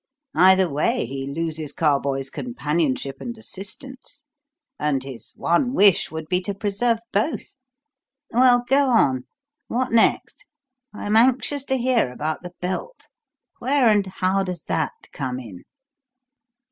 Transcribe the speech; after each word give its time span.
Either 0.33 0.67
way 0.67 1.05
he 1.05 1.27
loses 1.31 1.73
Carboys' 1.73 2.31
companionship 2.31 3.17
and 3.21 3.37
assistance; 3.37 4.23
and 4.79 5.03
his 5.03 5.35
one 5.37 5.75
wish 5.75 6.09
would 6.09 6.27
be 6.27 6.41
to 6.41 6.55
preserve 6.55 6.97
both. 7.13 7.53
Well, 8.31 8.63
go 8.67 8.89
on. 8.89 9.25
What 9.67 9.91
next? 9.91 10.43
I'm 10.91 11.15
anxious 11.15 11.65
to 11.65 11.77
hear 11.77 12.09
about 12.09 12.41
the 12.41 12.53
belt. 12.59 13.09
Where 13.59 13.89
and 13.89 14.07
how 14.07 14.41
does 14.41 14.63
that 14.63 14.93
come 15.13 15.39
in?" 15.39 15.65